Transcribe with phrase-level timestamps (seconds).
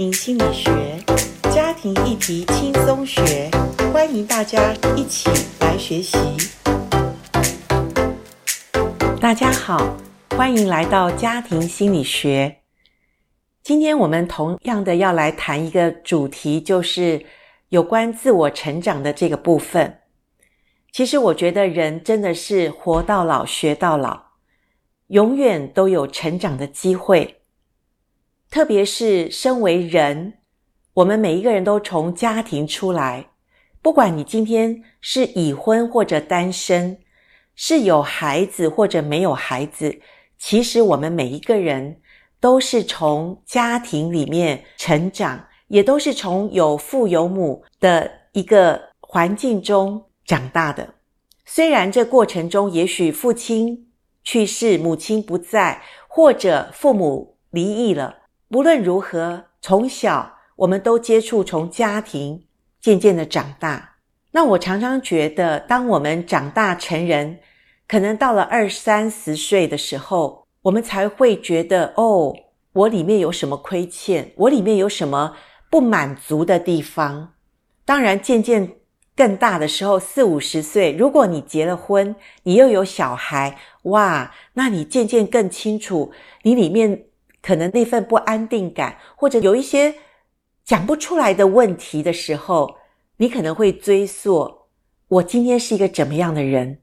[0.00, 0.72] 庭心理学，
[1.52, 3.50] 家庭议题轻松学，
[3.92, 5.28] 欢迎大家一起
[5.60, 6.16] 来学习。
[9.20, 9.94] 大家好，
[10.30, 12.62] 欢迎来到家庭心理学。
[13.62, 17.22] 今天我们同样的要来谈一个主题，就是
[17.68, 19.98] 有关自我成长的这个部分。
[20.90, 24.18] 其实我觉得人真的是活到老学到老，
[25.08, 27.39] 永远都有成长的机会。
[28.50, 30.34] 特别是身为人，
[30.94, 33.30] 我们每一个人都从家庭出来，
[33.80, 36.98] 不管你今天是已婚或者单身，
[37.54, 40.00] 是有孩子或者没有孩子，
[40.36, 42.00] 其实我们每一个人
[42.40, 50.94] 都是从家庭里面成长，也都是从有父有母的一个环境中长大的。
[51.46, 53.92] 虽然这过程中也许父亲
[54.24, 58.16] 去世，母亲不在，或者父母离异了。
[58.50, 62.46] 无论如何，从小我们都接触，从家庭
[62.80, 63.94] 渐渐的长大。
[64.32, 67.38] 那我常常觉得，当我们长大成人，
[67.86, 72.34] 可能到了二三十岁的时候，我们才会觉得，哦，
[72.72, 75.36] 我里面有什么亏欠，我里面有什么
[75.70, 77.34] 不满足的地方。
[77.84, 78.72] 当然，渐渐
[79.14, 86.10] 更大的时候，四五十岁，如果你结了婚，你又有小孩，哇，那你渐渐更清楚
[86.42, 87.04] 你里面。
[87.42, 89.94] 可能那份不安定感，或者有一些
[90.64, 92.76] 讲不出来的问题的时候，
[93.16, 94.66] 你可能会追溯：
[95.08, 96.80] 我今天是一个怎么样的人？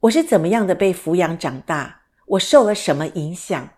[0.00, 2.02] 我是怎么样的被抚养长大？
[2.26, 3.68] 我受了什么影响？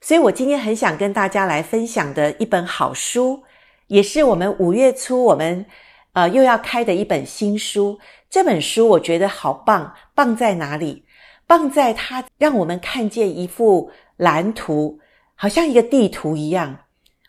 [0.00, 3.42] 所以我今天很想跟大家来分享的一本好书，
[3.88, 5.64] 也是我们五月初我们
[6.12, 7.98] 呃又要开的一本新书。
[8.28, 11.04] 这本书我觉得好棒，棒在哪里？
[11.46, 15.00] 棒在它让我们看见一幅蓝图。
[15.36, 16.80] 好像一个地图一样，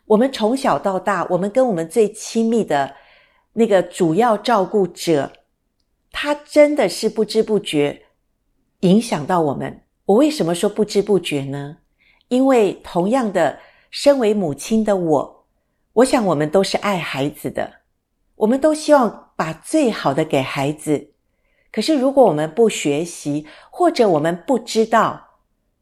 [0.06, 2.96] 我们从小到大，我们跟我们最亲密的
[3.52, 5.30] 那个主要照顾者，
[6.10, 8.06] 他真的是不知不觉
[8.80, 9.82] 影响到我们。
[10.06, 11.76] 我为什么说不知不觉呢？
[12.28, 13.58] 因为同样的，
[13.90, 15.46] 身为母亲的我，
[15.92, 17.70] 我想我们都是爱孩子的，
[18.36, 21.12] 我们都希望把最好的给孩子。
[21.70, 25.40] 可是如果我们不学习，或者我们不知道，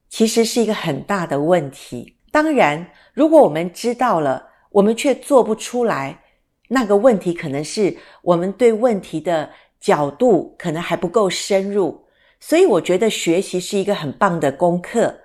[0.09, 2.16] 其实是一个很大的问题。
[2.37, 6.21] 当然，如果我们知道了，我们却做不出来，
[6.69, 9.49] 那个问题可能是我们对问题的
[9.81, 12.05] 角度可能还不够深入。
[12.39, 15.19] 所以，我觉得学习是一个很棒的功课，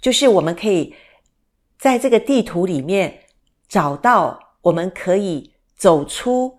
[0.00, 0.94] 就是我们可以
[1.80, 3.22] 在这个地图里面
[3.68, 6.56] 找到我们可以走出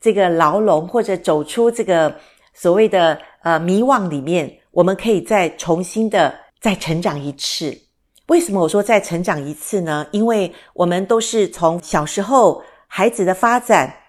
[0.00, 2.18] 这个牢笼，或者走出这个
[2.54, 7.82] 所谓的呃迷惘里面，我们可以再重新的再成长一次。
[8.26, 10.06] 为什么我说再成长一次呢？
[10.10, 14.00] 因为我们都是从小时候孩子的发展，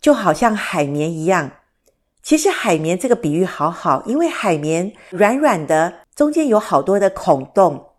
[0.00, 1.50] 就好像海绵一样。
[2.20, 7.90] 其实海绵这个比喻好好，因为海绵软软的，中间有好多的孔洞。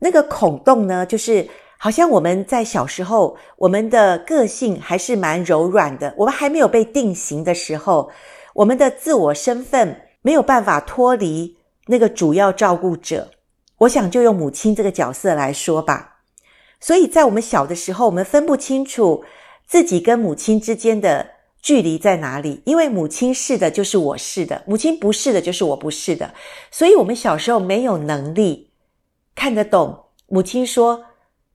[0.00, 8.10] 那个孔洞呢，就是好像我们在小时候，我们的个性还是蛮柔软的，我们还没有被定型的时候，
[8.54, 13.28] 我们的自我身份没有办法脱离那个主要照顾者。
[13.78, 16.20] 我想就用母亲这个角色来说吧，
[16.80, 19.24] 所以在我们小的时候，我们分不清楚
[19.66, 26.32] 自己跟母亲之间的距离在哪里，因为母亲是的，就是我是的；母亲不是的，就是我不是的。
[26.70, 28.70] 所以，我们小时候没有能力
[29.34, 31.04] 看得懂母亲说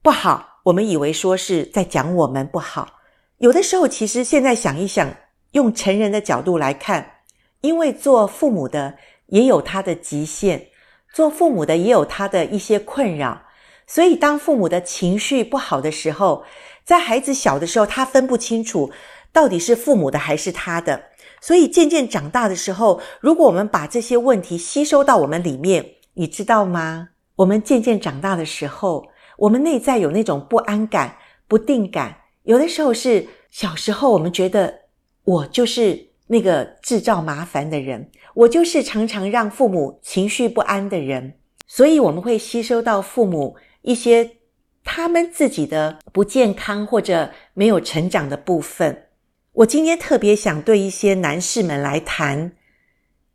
[0.04, 3.00] 不好，我们以为说是在讲我们不好。
[3.38, 5.12] 有的时候，其实现在想一想，
[5.54, 7.14] 用成人的角度来看，
[7.62, 8.96] 因为做父母的
[9.28, 10.68] 也有他的极限。
[11.14, 13.44] 做父母的也有他的一些困扰，
[13.86, 16.44] 所以当父母的情绪不好的时候，
[16.84, 18.92] 在孩子小的时候，他分不清楚
[19.34, 21.04] 到底是父母的还是他的。
[21.42, 27.10] 所以渐渐长大的时候，如果我们把这些问题吸收到我们里面，你知道吗？
[27.38, 29.08] 我们渐渐长大的时候，
[29.38, 31.18] 我们内在有那种不安感、
[31.48, 32.16] 不定感。
[32.44, 34.82] 有的时候是小时候，我们觉得
[35.24, 38.10] 我就是那个制造麻烦的人。
[38.34, 41.34] 我就是常常让父母情绪不安的人，
[41.68, 44.38] 所以我们会吸收到父母一些
[44.82, 49.08] 他们自己的不健康或者没有成长的部分。
[49.52, 52.54] 我今天特别想对一些男士们来谈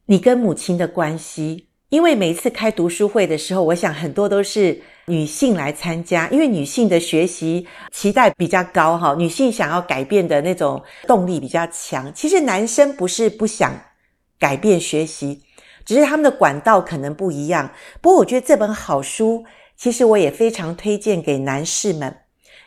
[0.06, 12.12] 你跟母亲的关系，因为每次开读书会的时候，我想很多都是女性来参加，因为女性的学习期待比较高哈，女性想要改变的那种动力比较强。
[12.12, 13.72] 其实男生不是不想。
[14.38, 15.40] 改变学习，
[15.86, 17.70] 只是他们的管道可能不一样。
[18.02, 19.46] 不过，我觉得这本好书，
[19.78, 22.14] 其实我也非常推荐给男士们，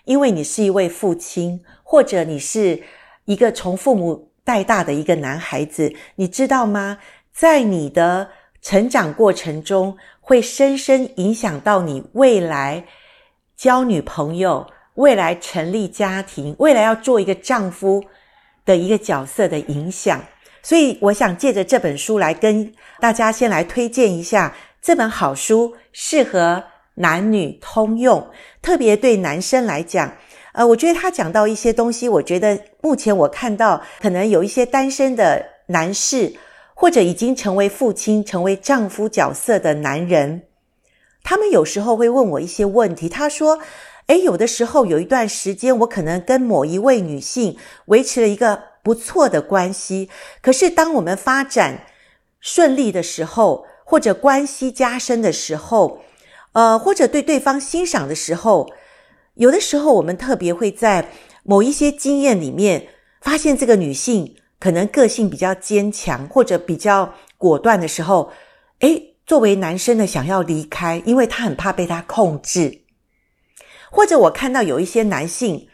[0.05, 2.81] 因为你是一位父亲，或者你是
[3.25, 6.97] 一个从父母带大的一个男孩子，你知道吗？
[7.31, 8.31] 在你的
[8.61, 12.83] 成长过程中，会深深影响到你未来
[13.55, 14.65] 交女朋友、
[14.95, 18.03] 未来成立家庭、未来要做一个丈夫
[18.65, 20.21] 的一个角色的影响。
[20.61, 26.61] 所以，我想借着这本书来跟大家先来推荐一下这本好书，适合
[26.95, 28.29] 男女通用，
[28.61, 30.13] 特别对男生来讲。
[30.51, 36.33] 呃，我觉得他讲到一些东西，我觉得目前我看到可能有一些单身的男士，
[36.79, 40.43] 或者已经成为父亲、成为丈夫角色的男人，
[41.23, 43.09] 他们有时候会问我一些问题。
[43.09, 43.59] 他说
[44.07, 50.09] ：“诶，有的时候有一段时间，我可能跟某一位女性维持了一个。”不错的关系，
[50.41, 51.85] 可是当我们发展
[52.39, 55.99] 顺利的时候，或者关系加深的时候，
[56.53, 58.71] 呃，或者对对方欣赏的时候，
[59.35, 61.09] 有的时候我们特别会在
[61.43, 62.87] 某一些经验里面
[63.21, 68.31] 发现，这个女性可能个性比较坚强，或者比较果断的时候，
[68.79, 72.81] 诶，作为男生的想要离开，因为他很怕被他控制，
[73.89, 75.67] 或者我看到有一些男性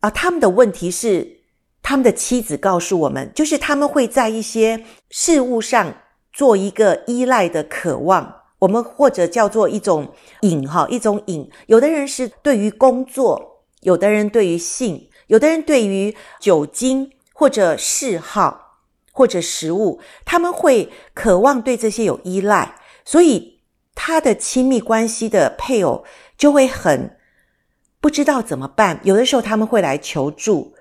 [0.00, 1.44] 啊，他们的问题是。
[1.86, 5.94] 他们的妻子告诉我们，就是他们会在一些事物上
[6.32, 10.10] 做一个依赖的渴望，我们或者叫做一种
[10.40, 11.46] 瘾哈，一种瘾。
[11.66, 18.78] 有的人是对于工作，有的人对于性，有的人对于酒精或者嗜好
[19.12, 23.60] 或者食物，他们会渴望对这些有依赖，所以
[23.94, 26.04] 他的亲密关系的配偶
[26.38, 27.18] 就会很
[28.00, 28.98] 不知道怎么办。
[29.02, 30.74] 有的时候他们会来求助。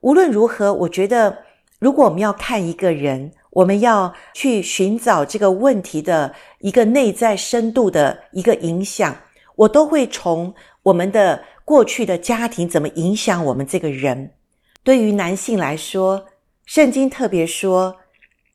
[0.00, 1.44] 无论如何，我觉得，
[1.78, 9.16] 如果我们要看一个人，我们要去寻找这个问题的一个内在深度的一个影响，
[9.56, 14.32] 我都会从我们的过去的家庭怎么影响我们这个人。
[14.82, 16.26] 对于男性来说，
[16.64, 17.96] 圣经特别说，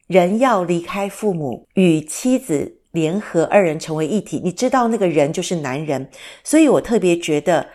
[0.08, 4.42] 人要离开父母，与妻子联合，二人成为一体。
[4.44, 6.10] 你知道那个人就是男人，
[6.44, 7.68] 所以我特别觉得，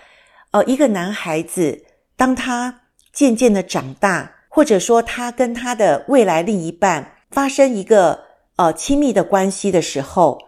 [0.50, 1.85] 呃，一个男孩子
[2.17, 2.82] 当他
[3.12, 8.19] 渐渐的长大，或者说他跟他的未来另一半发生一个
[8.56, 10.38] 呃亲密的关系的时候，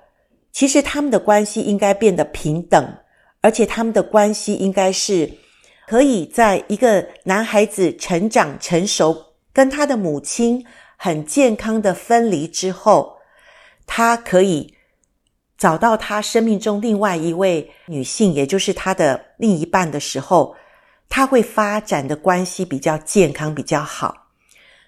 [0.51, 2.97] 其实他们的关系应该变得平等，
[3.41, 5.31] 而且他们的关系应该是
[5.93, 10.65] 可以在一个男孩子成长成熟，跟他的母亲
[10.97, 13.19] 很健康的分离之后，
[13.87, 14.75] 他可以
[15.59, 20.57] 找到他生命中另外一位女性，也就是他的另一半的时候。
[21.11, 24.29] 他会发展的关系比较健康，比较好。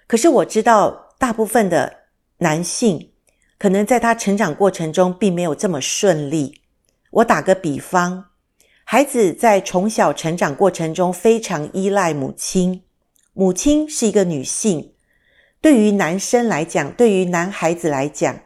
[0.07, 1.95] 可是我知道，大部分的
[2.39, 3.11] 男性
[3.59, 6.63] 可能在他成长过程中并没有这么顺利。
[7.11, 8.25] 我打个比方，
[8.85, 12.85] 孩子在从小成长过程中非常依赖母亲，
[13.33, 14.93] 母亲是一个女性。
[15.61, 18.41] 对于男生来讲，对于男孩子来讲，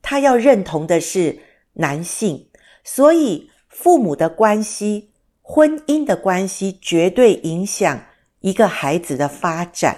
[0.00, 1.40] 他要认同的是
[1.74, 2.48] 男性，
[2.84, 5.10] 所以父母的关系。
[5.44, 8.04] 婚姻的关系绝对影响
[8.40, 9.96] 一个孩子的发展，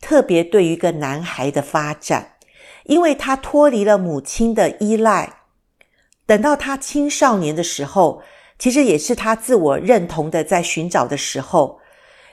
[0.00, 2.32] 特别对于一个男孩的发展，
[2.84, 5.42] 因为他脱离了母亲的依赖。
[6.26, 8.20] 等到他青少年的时候，
[8.60, 11.80] 其实也是他自我认同的在寻找的时候。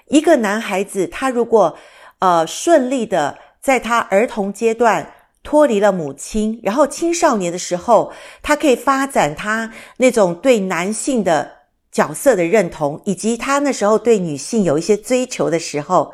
[0.09, 1.75] 一个男孩子，他如果
[2.19, 11.57] 呃顺利的在他儿童阶段脱离了母亲，然后青少年的时候，他可以发展他那种对男性的。
[11.89, 16.13] 角色的认同，以及他那时候对女性有一些追求的时候，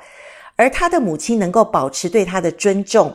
[0.55, 3.13] 而他的母亲能够保持对他的尊重，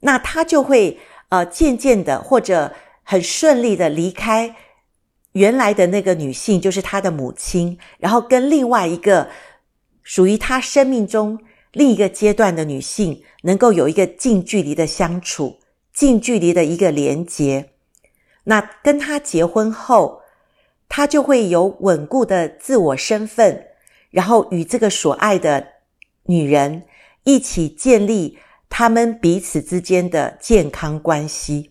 [0.00, 0.98] 那他就会
[1.28, 2.72] 呃渐渐的或者
[3.02, 4.56] 很顺利的离开
[5.32, 9.28] 原来的那个女性，就是他的母亲，然后跟另外一个
[10.02, 11.38] 属于他生命中
[11.72, 15.58] 另一个阶段的女性，能够有一个近距离的相处，
[15.92, 17.70] 近距离的一个连接。
[18.44, 20.20] 那跟他结婚后。
[20.94, 23.68] 他就会有稳固的自我身份，
[24.10, 25.66] 然后与这个所爱的
[26.24, 26.82] 女人
[27.24, 31.70] 一起建立他们彼此之间的健康关系。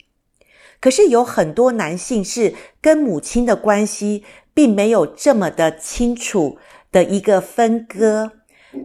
[0.82, 6.58] 可是有很多男性是跟母亲的关系并没有这么的清楚
[6.92, 8.32] 的一个分割，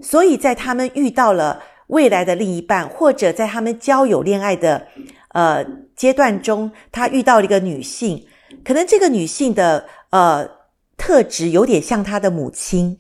[0.00, 4.86] 所以在他们遇到了未来的另一半，或者在他们交友恋爱的
[5.30, 8.26] 呃阶段中，他遇到了一个女性，
[8.64, 9.86] 可能这个女性的。
[10.10, 10.48] 呃，
[10.96, 12.96] 特质有点像他的母亲。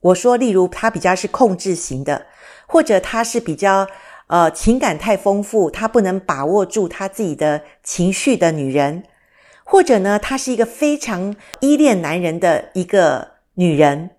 [0.00, 2.26] 我说，例如他比较是控制型的，
[2.66, 3.86] 或者他是比较
[4.28, 9.02] 呃情感太丰富，他不能把握住他自己的情绪的女人，
[9.64, 14.10] 或者呢，她是一个非常依恋男人的一个女人，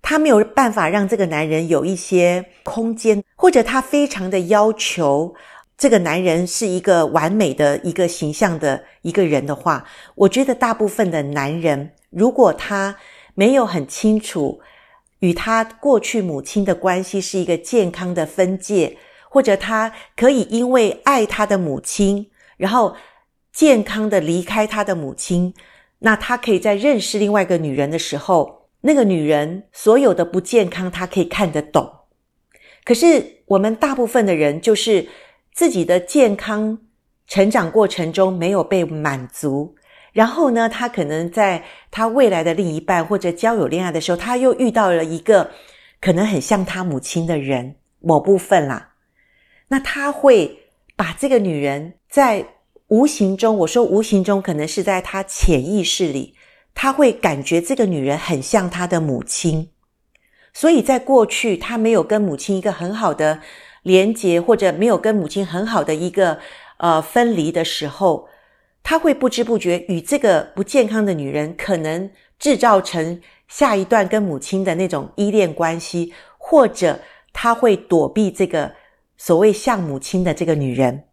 [0.00, 5.34] 他没有办法让这个男人有一些空间，或者他非常的要求
[5.76, 9.84] 这个男人是一个完美的一个形象的一个人的话，
[10.14, 12.96] 我觉得大部分的男人，如果他
[13.34, 14.60] 没有很清楚
[15.18, 18.96] 与他过去母亲的关系是一个健康的分界，
[19.36, 22.96] 或者他可以因为爱他的母亲，然后
[23.52, 25.52] 健康的离开他的母亲，
[25.98, 28.62] 那他可以在认识另外一个女人的时候。
[28.80, 31.92] 那个女人所有的不健康，他可以看得懂。
[32.82, 35.06] 可是我们大部分的人，就是
[35.52, 36.78] 自己的健康
[37.26, 39.74] 成长过程中没有被满足，
[40.14, 45.50] 然后呢，他可能在他未来的另一半或者交友恋爱的时候，他又遇到了一个
[46.00, 48.92] 可能很像他母亲的人，某部分啦。
[49.68, 52.46] 那他会把这个女人在
[52.88, 56.34] 无形中，我说无形中，可能是在他潜意识里。
[56.78, 59.70] 他会感觉这个女人很像他的母亲，
[60.52, 63.40] 所以在过去他没有跟母亲一个很好的
[63.82, 66.38] 连接，或者没有跟母亲很好的一个
[66.76, 68.28] 呃分离的时候，
[68.82, 77.00] 他会不知不觉与这个不健康的女人可能制造成下一段跟母亲的那种依恋关系，或者
[77.32, 78.70] 他会躲避这个
[79.16, 81.04] 所谓像母亲的这个女人，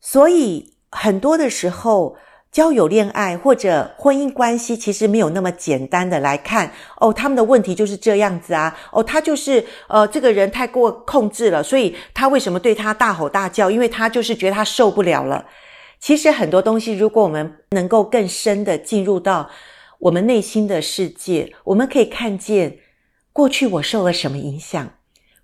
[0.00, 2.16] 所以很多的时候。
[2.52, 7.10] 交友、恋爱或者婚姻关系，其实没有那么简单的来看哦。
[7.10, 8.76] 他们的问题就是这样子啊。
[8.92, 13.70] 哦，他就是呃，这个人太过控制了，所以他为什么对他大吼大叫？
[13.70, 15.46] 因为他就是觉得他受不了了。
[15.98, 19.48] 其实很多东西，如果我们能够更深的进入到
[19.98, 22.76] 我们内心的世界，我们可以看见
[23.32, 24.90] 过去我受了什么影响。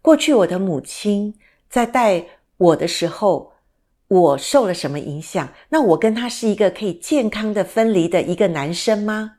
[0.02, 1.34] 过去我的母亲
[1.68, 2.24] 在带
[2.56, 3.52] 我的时候。
[4.08, 5.46] 我受了什么影响？
[5.68, 9.32] 那我跟他是一个可以健康的分离的一个男生吗？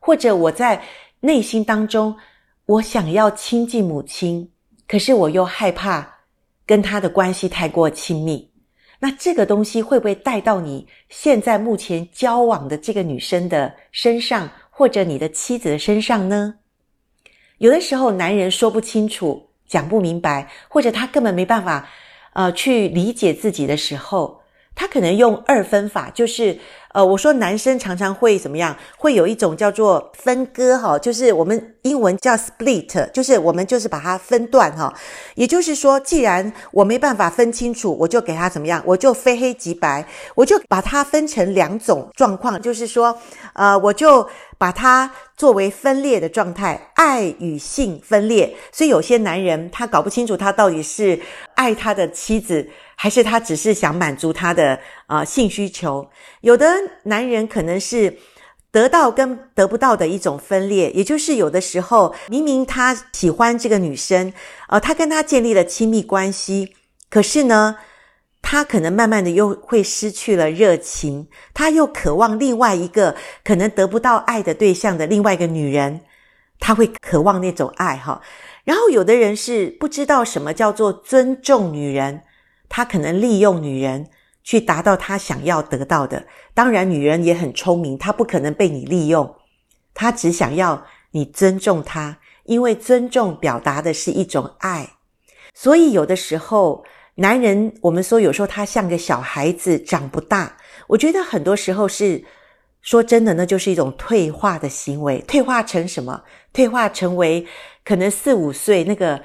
[0.00, 0.82] 或者我在
[1.20, 2.16] 内心当中，
[2.64, 4.50] 我想要亲近母亲，
[4.88, 6.20] 可是我又害怕
[6.64, 8.50] 跟他的关系太过亲密。
[8.98, 16.54] 那这个东西会不会带到你现在目前交往的这个女生的身上，或者你的妻子的身上呢？
[17.58, 21.88] 有的时候男人说不清楚，讲不明白，或者他根本没办法。
[22.32, 24.42] 呃，去理解自己的时候，
[24.74, 26.58] 他可能用二分法，就是
[26.96, 28.74] 呃，我说男生常常会怎么样？
[28.96, 34.90] 会有一种叫做分割哈，就是我们英文叫 split，就是我们就是把它分段哈。
[35.34, 38.82] 也就是说，既然我没办法分清楚，我就给他怎么样？
[38.86, 43.18] 我就非黑即白，我就把它分成两种状况，就是说，
[43.52, 44.26] 呃，我就。
[44.58, 48.56] 把它作为分裂的状态，爱与性分裂。
[48.72, 51.20] 所以有些男人他搞不清楚他到底是
[51.56, 56.10] 爱他的妻子，还是他只是想满足他的呃性需求。
[56.40, 56.66] 有的
[57.04, 58.18] 男人可能是
[58.72, 64.32] 得到跟得不到的一种分裂，也就是有的时候明明他喜欢这个女生，
[64.68, 66.74] 呃，他跟她建立了亲密关系，
[67.08, 67.76] 可是呢，
[68.42, 76.02] 他可能慢慢的又会失去了热情，他又渴望另外一个可能得不到爱的对象的另外一个女人，
[76.58, 78.20] 他会渴望那种爱哈。
[78.64, 82.22] 然后有的人是不知道什么叫做尊重女人，
[82.68, 84.08] 他可能利用女人
[84.42, 86.26] 去达到他想要得到的。
[86.54, 89.36] 当然，女人也很聪明，她不可能被你利用，
[89.94, 94.90] 她只想要你尊重她，因为尊重表达的是一种爱。
[95.54, 96.84] 所以有的时候。
[97.18, 100.54] 男人，我们说有时候他像个小孩子，长不大。
[100.86, 102.22] 我觉得很多时候是
[102.82, 105.24] 说真的，那就是一种退化的行为。
[105.26, 106.22] 退化成什么？
[106.52, 107.46] 退化成为
[107.86, 109.18] 可能四五岁那个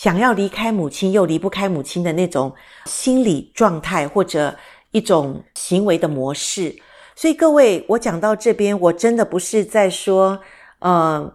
[0.00, 2.54] 想要离开母亲又离不开母亲的那种
[2.86, 4.56] 心理状态，或者
[4.92, 6.74] 一种行为的模式。
[7.14, 10.40] 所以各位，我讲到这边，我真的不是在说，
[10.78, 11.30] 呃，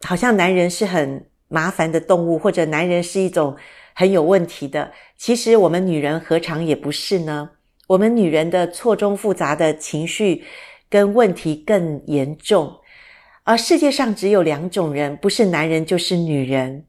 [0.00, 3.54] 好像男人是很麻烦的动物，或者男人是一种。
[3.98, 7.50] 很有问题的，其实我们女人何尝也不是呢？
[7.86, 10.44] 我们女人的错综复杂的情绪
[10.90, 12.76] 跟问题更严重，
[13.44, 16.84] 而世界上只有两种人，不是男人就是女人。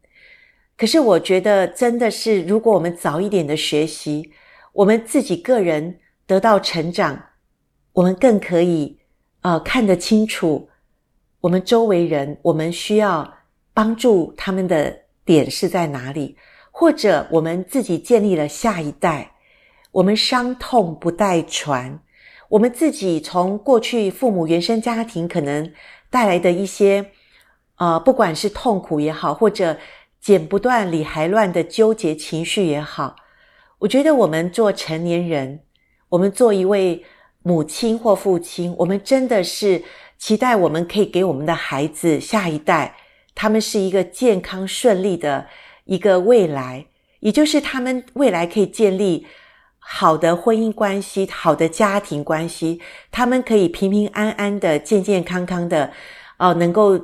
[0.78, 4.32] 可是我觉得真的是，如果我们早一点的学习，
[4.74, 7.20] 我们自己个人得到成长，
[7.94, 9.00] 我们更可以
[9.42, 10.70] 呃看得清楚
[11.42, 13.34] 我们周围人，我们需要
[13.74, 16.38] 帮助他们的点是在哪里。
[16.80, 19.32] 或者我们自己建立了下一代，
[19.92, 22.00] 我们伤痛不待传，
[22.50, 25.74] 我们自己从过去父母原生家庭可能
[26.12, 27.04] 带来的一些，
[27.78, 29.76] 呃，不管是痛苦也好，或者
[30.28, 33.16] 剪不断理还乱的纠结情绪也好，
[33.80, 35.62] 我觉得我们做成年人，
[36.10, 37.06] 我们做一位
[37.44, 39.82] 母亲或父亲，我们真的是
[40.18, 42.98] 期待我们可以给我们的孩子下一代。
[43.34, 45.48] 他们是一个健康顺利的
[45.86, 46.88] 一个未来，
[47.22, 49.26] 也就是他们未来可以建立
[49.80, 55.90] 好的婚姻关系、好的家庭关系，他们可以平平安安的、健健康康的，
[56.38, 57.00] 哦、能够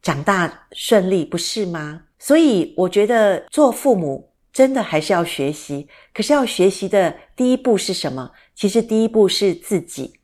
[0.00, 2.02] 长大顺利，不是吗？
[2.24, 8.30] 所以我觉得做父母真的还是要学习，可是要学习的第一步是什么？
[8.54, 10.20] 其实第一步是自己。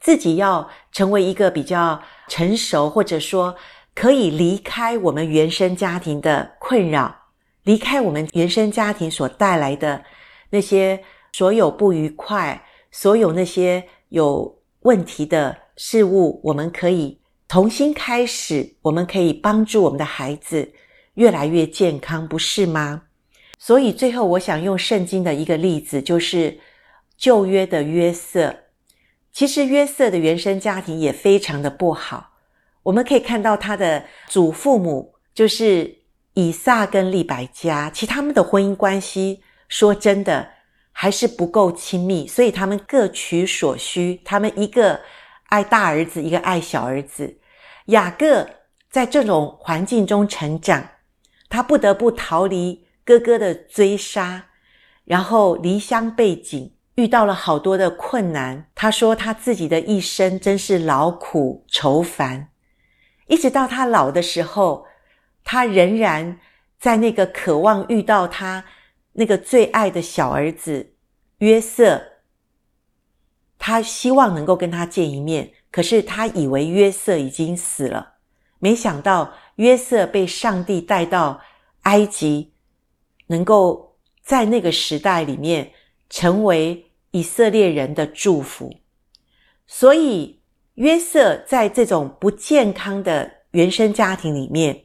[0.00, 3.54] 自己要成为一个比较成熟，或者说
[3.94, 7.14] 可以离开我们原生家庭的困扰，
[7.62, 10.02] 离开我们原生家庭所带来的
[10.50, 11.00] 那些
[11.32, 12.60] 所有不愉快，
[12.90, 20.72] 所有那些有问题的事物，我们可以重新开始，我们可以帮助我们的孩子
[21.16, 23.02] 越来越健康，不是吗？
[23.58, 26.58] 所以最后，我想用圣经的一个例子，就是
[27.18, 28.54] 旧约的约瑟。
[29.32, 32.30] 其实约瑟的原生家庭也非常的不好，
[32.82, 35.94] 我们可以看到他的祖父母就是
[36.32, 40.48] 以撒跟利百加，其实他们的婚姻关系说真的
[40.92, 45.00] 还是不够亲密，所以他们各取所需，他们一个
[45.48, 47.38] 爱大儿子，一个爱小儿子。
[47.86, 48.48] 雅各
[48.90, 50.82] 在这种环境中成长，
[51.48, 54.46] 他不得不逃离哥哥的追杀，
[55.04, 56.72] 然后离乡背井。
[56.96, 62.48] 遇到了好多的困难，他说他自己的一生真是劳苦愁烦，
[63.26, 64.86] 一直到他老的时候，
[65.44, 66.40] 他仍然
[66.80, 68.64] 在那个渴望遇到他
[69.12, 70.94] 那个最爱的小儿子
[71.40, 72.02] 约瑟，
[73.58, 78.14] 他希望能够跟他见一面，可是他以为约瑟已经死了，
[78.58, 81.40] 没想到约瑟被上帝带到
[81.82, 82.54] 埃及，
[83.26, 85.72] 能够在那个时代里面
[86.08, 86.84] 成为。
[87.12, 88.70] 以色列人的祝福，
[89.66, 90.42] 所以
[90.74, 94.84] 约瑟在这种不健康的原生家庭里面，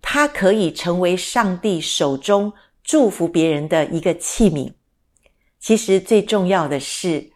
[0.00, 4.72] 他可以成为上帝手中祝福别人的一个器皿。
[5.60, 7.30] 其实最重要的是，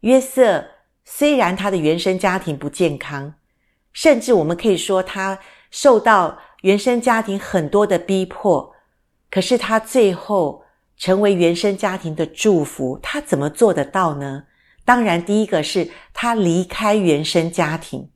[0.00, 0.64] 约瑟
[1.04, 3.34] 虽然他的原生家庭不健康，
[3.92, 5.40] 甚至我们可以说他
[5.74, 8.72] 受到原生家庭很多的逼迫，
[9.28, 10.62] 可是他最后。
[10.96, 14.44] 成为原生家庭的祝福，他怎么做得到呢？
[14.84, 18.10] 当然，第一个是他离开原生家庭。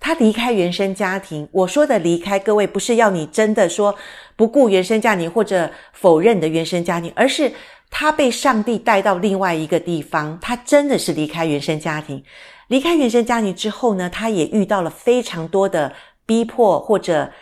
[0.00, 3.94] 他离开原生家庭，我说的离开，各位不是要你真的说
[4.34, 7.52] 不顾原生家庭或者否认的原生家庭，而是
[7.88, 12.24] 他被上帝带到另外一个地方，他真的是离开原生家庭。
[12.66, 15.94] 离开原生家庭之后呢，他也遇到了非常多的
[16.28, 17.32] 逼迫或者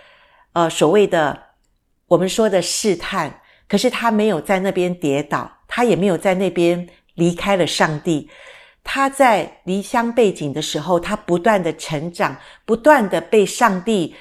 [0.52, 1.36] 呃所谓的
[2.06, 3.42] 我们说的试探。
[3.68, 8.30] 可是他没有在那边跌倒，他也没有在那边离开了上帝。
[8.84, 14.14] 他在离乡背井的时候，他不断的成长，不断的被上帝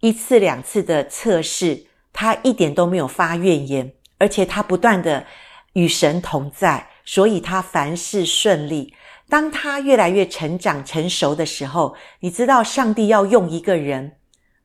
[0.00, 5.24] 一次两次的测试，他一点都没有发怨言，而且他不断的
[5.72, 8.94] 与神同在，所以他凡事顺利。
[9.32, 14.18] 当他越来越成长成熟的时候，你知道上帝要用一个人，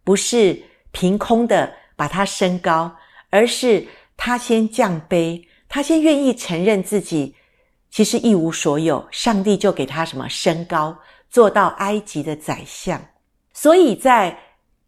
[0.04, 2.94] 不是凭空的把他升高，
[3.30, 3.88] 而是。
[4.20, 7.36] 他先降卑，他先愿意承认自己
[7.92, 10.98] 其实一无所有，上帝就给他什么升高，
[11.30, 13.00] 做到埃及的宰相。
[13.54, 14.36] 所以在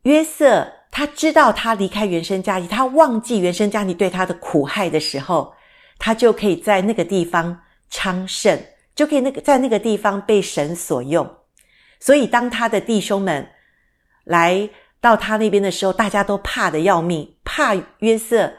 [0.02, 5.54] 约瑟他知道他离开原生家庭，他忘记原生家庭对他的苦害的时候，
[6.00, 7.56] 他就可以在那个地方
[7.92, 8.60] 昌盛，
[9.00, 11.26] 就可以那个在那个地方被神所用。
[12.00, 13.48] 所以当他的弟兄们
[14.26, 18.52] 来到他那边的时候，大家都怕得要命，怕约瑟。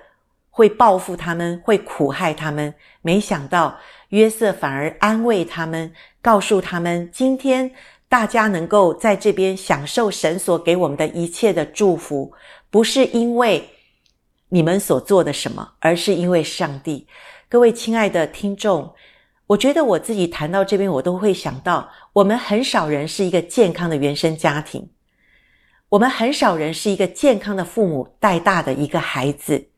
[0.52, 2.74] 会报复他们，会苦害他们。
[3.02, 7.70] 没想到约瑟反而安慰他们，告诉他们：今天
[8.08, 12.30] 大家能够在这边享受神所给我们的一切的祝福，
[12.68, 13.64] 不是因为
[14.48, 17.06] 你们所做的什么，而是因为上帝。
[17.48, 18.92] 各位亲爱的听众，
[19.50, 24.90] 我觉得我自己谈到这边，我都会想到，我们很少人是一个健康的原生家庭，
[25.88, 29.70] 我们很少人是一个健康的父母带大的一个孩子。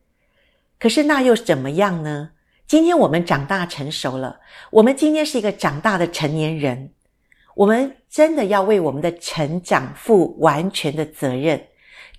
[0.77, 2.29] 可是那又怎么样呢？
[2.67, 6.91] 今天我们长大成熟了，我们今天是一个长大的成年人，
[7.55, 11.59] 我们真的要为我们的成长负完全的责任。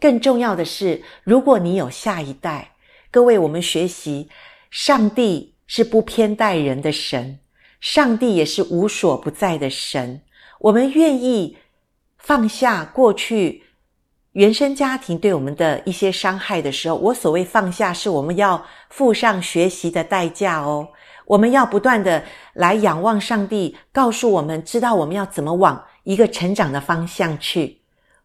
[0.01, 2.73] 更重要的是，如果你有下一代，
[3.12, 4.29] 各位，我们学习，
[4.71, 7.38] 上帝是不偏待人的神，
[7.85, 10.23] 上帝也是无所不在的神。
[10.59, 11.59] 我们愿意
[12.16, 13.62] 放下过去。
[14.33, 20.88] 原生家庭对我们的一些伤害的时候，我所谓放下，是我们要付上学习的代价哦。
[21.27, 27.83] 我们要不断的来仰望上帝，告诉我们知道我们要怎么往一个成长的方向去，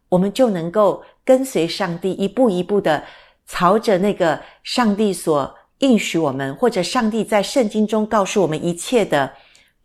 [0.08, 3.04] 我们就能够跟随上帝，一步一步的
[3.46, 9.30] 朝着那个上帝所应许我们，或者上帝在圣经中告诉我们一切的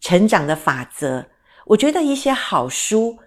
[0.05, 1.25] 成长的法则。
[1.65, 3.17] 我觉得一些好书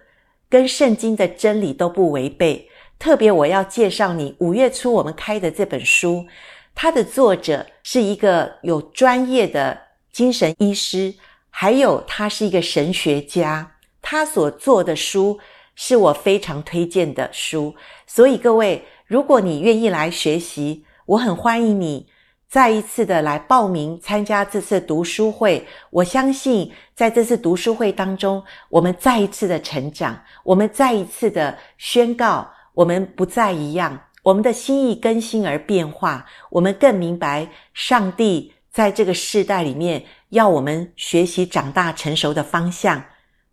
[0.49, 2.69] 跟圣经的真理都不违背。
[2.97, 6.25] 特别我要介绍你五月初我们开的这本书，
[6.73, 9.77] 它的作者是一个有专业的
[10.13, 11.13] 精神医师，
[11.49, 13.75] 还有他是一个神学家。
[14.01, 15.37] 他所做的书
[15.75, 17.75] 是我非常推荐的书。
[18.07, 22.07] 所以各位，如果你愿意来学习，我很欢迎你。
[22.49, 43.03] 再一次的来报名参加这次读书会，我相信在这次读书会当中，我们再一次的成长，我们再一次的宣告，我们不再一样，我们的心意更新而变化，我们更明白上帝在这个世代里面要我们学习长大成熟的方向，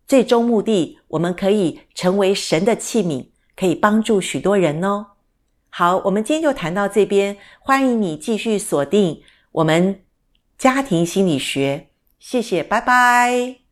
[0.07, 5.09] 最终目的，我们可以成为神的器皿，可以帮助许多人哦。
[5.79, 9.21] 好，我们今天就谈到这边，欢迎你继续锁定
[9.53, 10.01] 我们
[10.57, 13.66] 家庭心理学，谢谢，拜拜。